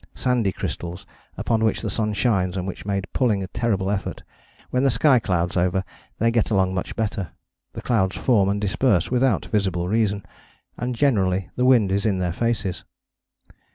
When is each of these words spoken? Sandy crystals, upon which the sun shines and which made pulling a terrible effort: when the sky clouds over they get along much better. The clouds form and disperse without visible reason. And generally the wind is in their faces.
Sandy 0.15 0.51
crystals, 0.51 1.05
upon 1.37 1.63
which 1.63 1.83
the 1.83 1.89
sun 1.91 2.13
shines 2.13 2.57
and 2.57 2.65
which 2.65 2.87
made 2.87 3.05
pulling 3.13 3.43
a 3.43 3.47
terrible 3.47 3.91
effort: 3.91 4.23
when 4.71 4.83
the 4.83 4.89
sky 4.89 5.19
clouds 5.19 5.55
over 5.55 5.83
they 6.17 6.31
get 6.31 6.49
along 6.49 6.73
much 6.73 6.95
better. 6.95 7.29
The 7.73 7.83
clouds 7.83 8.15
form 8.15 8.49
and 8.49 8.59
disperse 8.59 9.11
without 9.11 9.45
visible 9.45 9.87
reason. 9.87 10.25
And 10.75 10.95
generally 10.95 11.51
the 11.55 11.65
wind 11.65 11.91
is 11.91 12.07
in 12.07 12.17
their 12.17 12.33
faces. 12.33 12.83